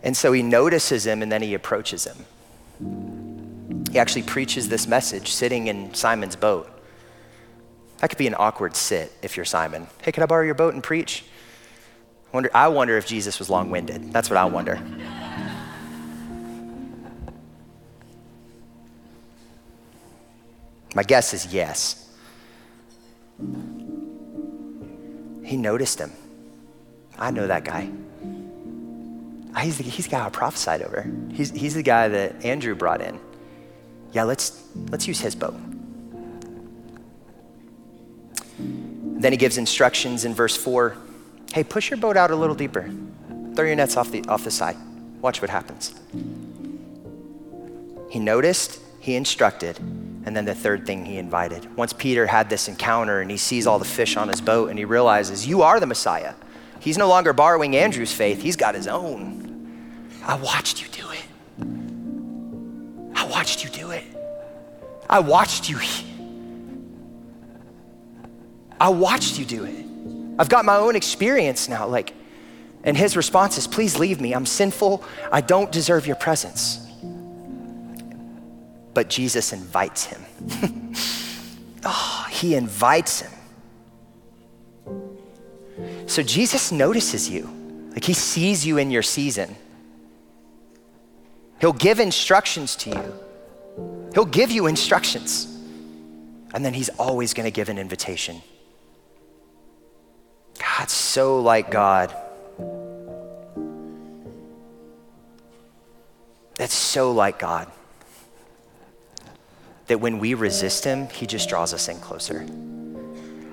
[0.04, 2.26] And so he notices him and then he approaches him.
[3.92, 6.72] He actually preaches this message sitting in Simon's boat.
[7.98, 9.88] That could be an awkward sit if you're Simon.
[10.02, 11.26] Hey, can I borrow your boat and preach?
[12.32, 14.14] I wonder, I wonder if Jesus was long winded.
[14.14, 14.80] That's what I wonder.
[20.94, 22.10] My guess is yes.
[25.48, 26.12] He noticed him.
[27.18, 27.90] I know that guy.
[29.56, 31.10] Ah, he's the, he's the guy I prophesied over.
[31.32, 33.18] He's, he's the guy that Andrew brought in.
[34.12, 35.56] Yeah, let's, let's use his boat.
[38.60, 40.98] Then he gives instructions in verse 4
[41.54, 42.92] Hey, push your boat out a little deeper.
[43.56, 44.76] Throw your nets off the, off the side.
[45.22, 45.96] Watch what happens.
[48.10, 49.80] He noticed, he instructed,
[50.28, 51.74] and then the third thing he invited.
[51.78, 54.78] Once Peter had this encounter and he sees all the fish on his boat and
[54.78, 56.34] he realizes, You are the Messiah.
[56.82, 60.12] He's no longer borrowing Andrew's faith, he's got his own.
[60.26, 61.24] I watched you do it.
[63.16, 64.04] I watched you do it.
[65.10, 65.80] I watched you.
[68.82, 69.86] I watched you do it.
[70.38, 71.88] I've got my own experience now.
[71.88, 72.14] Like,
[72.84, 74.34] and his response is, Please leave me.
[74.34, 75.06] I'm sinful.
[75.32, 76.86] I don't deserve your presence
[78.98, 80.26] but Jesus invites him.
[81.86, 83.32] oh, he invites him.
[86.08, 87.48] So Jesus notices you,
[87.92, 89.56] like he sees you in your season.
[91.62, 93.14] He'll give instructions to you,
[94.16, 95.46] he'll give you instructions,
[96.56, 98.42] and then he's always going to give an invitation.
[100.58, 102.16] God's so like God.
[106.56, 107.72] That's so like God
[109.88, 112.46] that when we resist him, he just draws us in closer.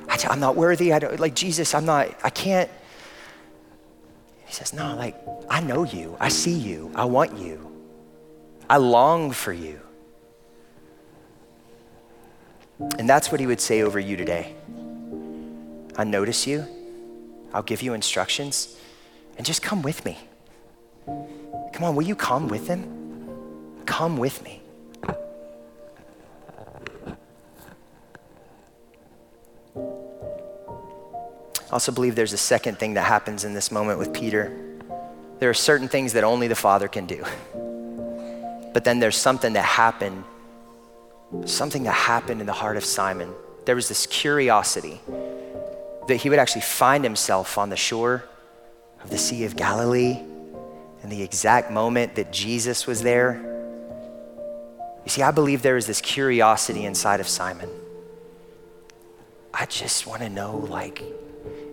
[0.08, 0.92] I, am not worthy.
[0.92, 2.70] I don't, like Jesus, I'm not, I can't.
[4.46, 5.16] He says, No, like,
[5.48, 6.16] I know you.
[6.20, 6.90] I see you.
[6.94, 7.70] I want you.
[8.68, 9.80] I long for you.
[12.98, 14.54] And that's what he would say over you today.
[15.96, 16.66] I notice you.
[17.52, 18.76] I'll give you instructions.
[19.36, 20.18] And just come with me.
[21.06, 23.82] Come on, will you come with him?
[23.86, 24.63] Come with me.
[29.76, 34.52] I also believe there's a second thing that happens in this moment with Peter.
[35.40, 37.24] There are certain things that only the Father can do.
[38.72, 40.24] But then there's something that happened,
[41.46, 43.32] something that happened in the heart of Simon.
[43.64, 45.00] There was this curiosity
[46.06, 48.24] that he would actually find himself on the shore
[49.02, 50.18] of the Sea of Galilee
[51.02, 53.40] in the exact moment that Jesus was there.
[55.04, 57.68] You see, I believe there is this curiosity inside of Simon.
[59.56, 61.02] I just want to know, like,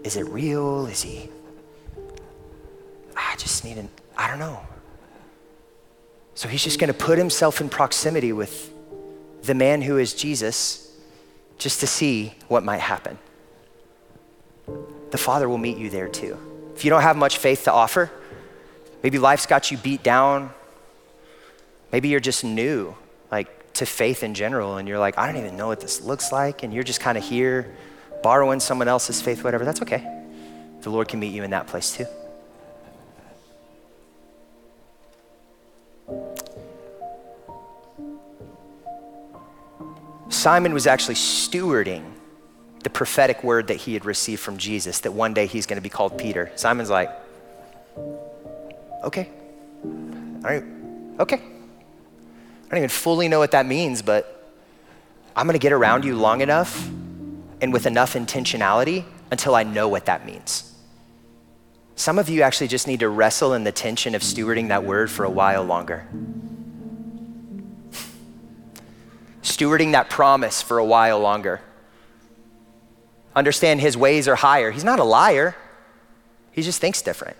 [0.04, 0.86] is it real?
[0.86, 1.30] Is he?
[3.18, 4.62] I just need an, I don't know.
[6.36, 8.72] So he's just going to put himself in proximity with
[9.42, 10.96] the man who is Jesus
[11.58, 13.18] just to see what might happen.
[15.10, 16.38] The Father will meet you there too.
[16.76, 18.12] If you don't have much faith to offer,
[19.04, 20.52] maybe life's got you beat down.
[21.92, 22.96] Maybe you're just new,
[23.32, 26.32] like to faith in general, and you're like, I don't even know what this looks
[26.32, 27.76] like, and you're just kind of here
[28.22, 30.08] borrowing someone else's faith, whatever, that's okay.
[30.82, 32.06] the Lord can meet you in that place too.
[40.30, 42.04] Simon was actually stewarding
[42.84, 45.84] the prophetic word that he had received from Jesus that one day he's going to
[45.84, 46.52] be called Peter.
[46.56, 47.12] Simon's like,
[49.04, 49.30] okay.
[49.84, 50.64] All right,
[51.20, 51.42] okay.
[52.72, 54.56] I don't even fully know what that means, but
[55.36, 56.88] I'm going to get around you long enough
[57.60, 60.74] and with enough intentionality until I know what that means.
[61.96, 65.12] Some of you actually just need to wrestle in the tension of stewarding that word
[65.12, 66.08] for a while longer.
[69.42, 71.62] stewarding that promise for a while longer.
[73.36, 74.72] Understand his ways are higher.
[74.72, 75.56] He's not a liar,
[76.52, 77.38] he just thinks different.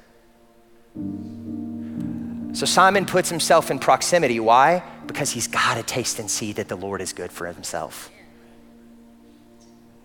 [2.54, 4.40] So Simon puts himself in proximity.
[4.40, 4.84] Why?
[5.12, 8.10] Because he's got to taste and see that the Lord is good for himself.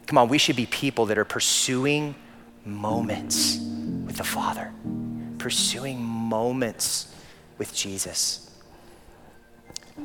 [0.06, 2.16] Come on, we should be people that are pursuing
[2.64, 3.56] moments
[4.04, 4.72] with the Father,
[5.38, 7.14] pursuing moments
[7.56, 8.50] with Jesus.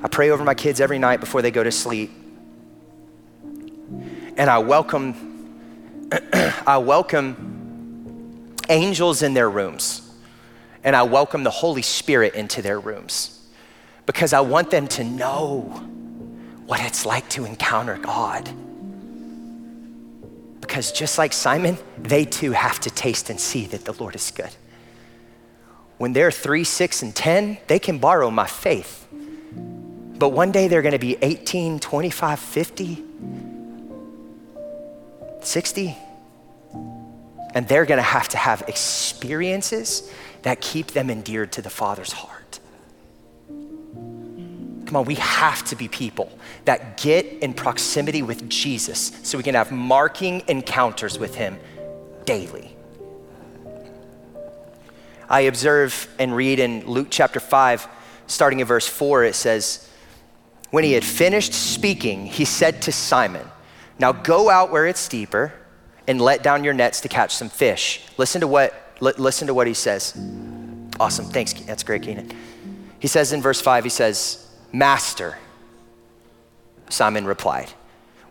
[0.04, 2.12] I pray over my kids every night before they go to sleep.
[4.38, 5.28] And I welcome
[6.34, 10.08] I welcome angels in their rooms.
[10.84, 13.41] And I welcome the Holy Spirit into their rooms
[14.06, 15.62] because I want them to know
[16.66, 18.49] what it's like to encounter God.
[20.62, 24.32] Because just like Simon, they too have to taste and see that the Lord is
[24.32, 24.49] good.
[25.97, 29.02] When they're three, six, and 10, they can borrow my faith
[30.22, 33.04] but one day they're going to be 18, 25, 50,
[35.41, 35.97] 60.
[37.56, 40.12] And they're going to have to have experiences
[40.43, 42.41] that keep them endeared to the Father's heart.
[44.92, 46.30] Come on, we have to be people
[46.66, 51.58] that get in proximity with Jesus so we can have marking encounters with Him
[52.26, 52.76] daily.
[55.30, 57.88] I observe and read in Luke chapter 5,
[58.28, 59.89] starting in verse 4, it says,
[60.72, 63.48] when he had finished speaking, he said to Simon,
[63.98, 65.54] Now go out where it's deeper
[66.06, 68.02] and let down your nets to catch some fish.
[68.18, 70.22] Listen to what, li- listen to what he says.
[71.00, 71.28] Awesome.
[71.28, 71.54] Thanks.
[71.54, 72.30] That's great, Keenan.
[73.00, 75.38] He says in verse 5, he says, Master.
[76.90, 77.72] Simon replied,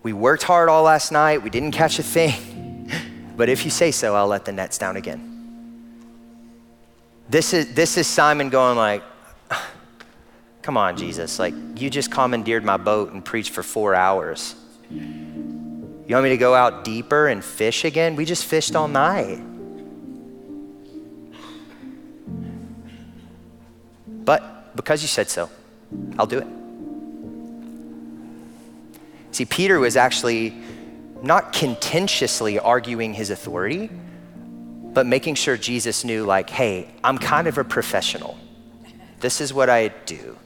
[0.03, 1.43] We worked hard all last night.
[1.43, 2.91] We didn't catch a thing.
[3.37, 5.27] but if you say so, I'll let the nets down again.
[7.29, 9.03] This is, this is Simon going like,
[10.63, 11.39] Come on, Jesus.
[11.39, 14.55] Like, you just commandeered my boat and preached for four hours.
[14.91, 18.17] You want me to go out deeper and fish again?
[18.17, 19.41] We just fished all night.
[24.25, 25.49] But because you said so,
[26.19, 26.47] I'll do it.
[29.33, 30.55] See, Peter was actually
[31.23, 33.91] not contentiously arguing his authority,
[34.93, 38.37] but making sure Jesus knew, like, hey, I'm kind of a professional.
[39.21, 40.37] This is what I do.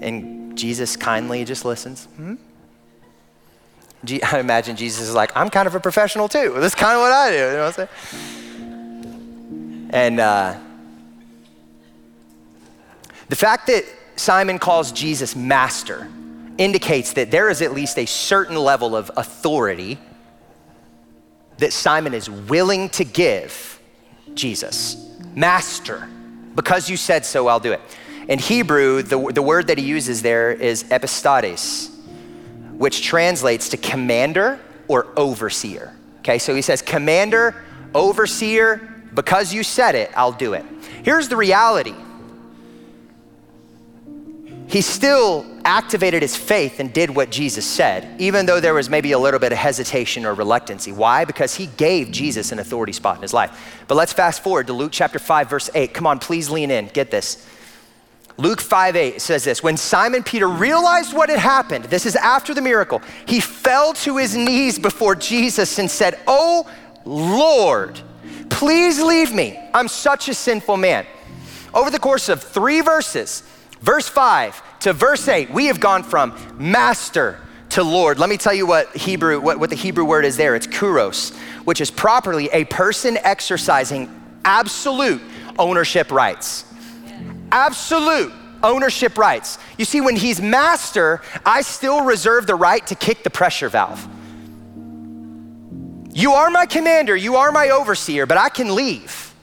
[0.00, 2.04] And Jesus kindly just listens.
[2.16, 2.34] Hmm?
[4.22, 6.54] I imagine Jesus is like, I'm kind of a professional too.
[6.58, 7.36] That's kind of what I do.
[7.36, 8.35] You know what I'm saying?
[9.96, 10.54] And uh,
[13.30, 13.86] the fact that
[14.16, 16.06] Simon calls Jesus master
[16.58, 19.98] indicates that there is at least a certain level of authority
[21.56, 23.80] that Simon is willing to give
[24.34, 25.16] Jesus.
[25.34, 26.06] Master,
[26.54, 27.80] because you said so, I'll do it.
[28.28, 31.90] In Hebrew, the, the word that he uses there is epistates,
[32.76, 35.96] which translates to commander or overseer.
[36.18, 40.64] Okay, so he says, commander, overseer, because you said it, I'll do it.
[41.02, 41.94] Here's the reality
[44.68, 49.12] he still activated his faith and did what Jesus said, even though there was maybe
[49.12, 50.90] a little bit of hesitation or reluctancy.
[50.90, 51.24] Why?
[51.24, 53.84] Because he gave Jesus an authority spot in his life.
[53.86, 55.94] But let's fast forward to Luke chapter 5, verse 8.
[55.94, 56.88] Come on, please lean in.
[56.88, 57.46] Get this.
[58.38, 62.52] Luke 5 8 says this When Simon Peter realized what had happened, this is after
[62.52, 66.68] the miracle, he fell to his knees before Jesus and said, Oh
[67.04, 68.00] Lord,
[68.50, 69.58] please leave me.
[69.74, 71.06] I'm such a sinful man.
[71.74, 73.42] Over the course of three verses,
[73.80, 77.38] verse 5 to verse 8, we have gone from master
[77.70, 78.18] to Lord.
[78.18, 80.54] Let me tell you what Hebrew, what, what the Hebrew word is there.
[80.54, 84.08] It's kuros, which is properly a person exercising
[84.44, 85.20] absolute
[85.58, 86.66] ownership rights
[87.52, 88.32] absolute
[88.62, 89.58] ownership rights.
[89.78, 94.06] You see, when he's master, I still reserve the right to kick the pressure valve.
[96.16, 99.34] You are my commander, you are my overseer, but I can leave.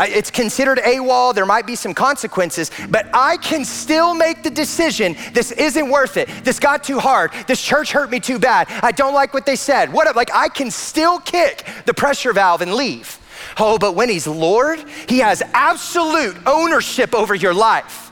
[0.00, 5.14] It's considered AWOL, there might be some consequences, but I can still make the decision
[5.34, 6.30] this isn't worth it.
[6.42, 7.32] This got too hard.
[7.46, 8.66] This church hurt me too bad.
[8.82, 9.92] I don't like what they said.
[9.92, 13.18] What, like, I can still kick the pressure valve and leave.
[13.58, 18.10] Oh, but when He's Lord, He has absolute ownership over your life.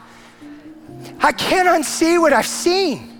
[1.20, 3.13] I can't unsee what I've seen.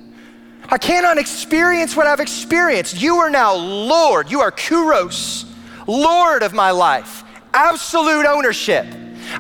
[0.68, 3.00] I cannot experience what I've experienced.
[3.00, 4.30] You are now Lord.
[4.30, 5.44] You are Kuros,
[5.86, 8.84] Lord of my life absolute ownership.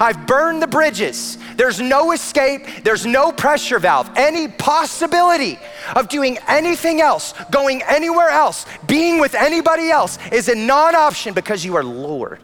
[0.00, 1.36] I've burned the bridges.
[1.56, 2.62] There's no escape.
[2.82, 4.10] There's no pressure valve.
[4.16, 5.58] Any possibility
[5.94, 11.34] of doing anything else, going anywhere else, being with anybody else is a non option
[11.34, 12.40] because you are Lord.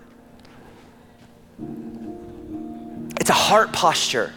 [3.18, 4.33] It's a heart posture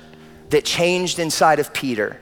[0.50, 2.20] that changed inside of Peter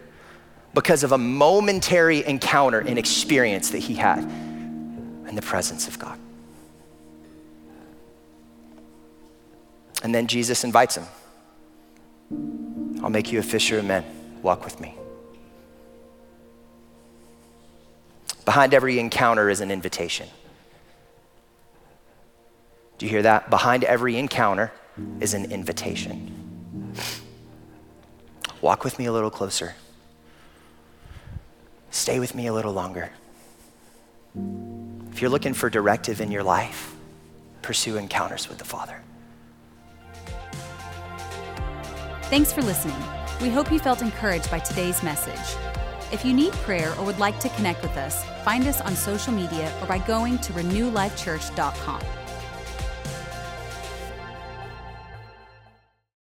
[0.73, 6.17] because of a momentary encounter and experience that he had in the presence of God.
[10.03, 11.05] And then Jesus invites him
[13.03, 14.05] I'll make you a fisher of men.
[14.41, 14.95] Walk with me.
[18.45, 20.27] Behind every encounter is an invitation.
[22.97, 23.49] Do you hear that?
[23.49, 24.71] Behind every encounter
[25.19, 26.93] is an invitation.
[28.61, 29.73] Walk with me a little closer.
[31.91, 33.11] Stay with me a little longer.
[35.11, 36.95] If you're looking for directive in your life,
[37.61, 39.01] pursue encounters with the Father.
[42.23, 42.95] Thanks for listening.
[43.41, 45.57] We hope you felt encouraged by today's message.
[46.11, 49.33] If you need prayer or would like to connect with us, find us on social
[49.33, 52.01] media or by going to renewlifechurch.com.